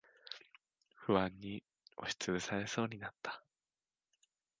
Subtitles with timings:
[0.95, 1.61] 不安に
[1.97, 3.43] 押しつぶされそうになった。